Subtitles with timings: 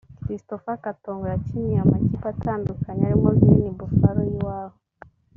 [0.23, 4.75] Christopher Katongo yakiniye amakipe atandukanye arimo Green Buffaloes y’iwabo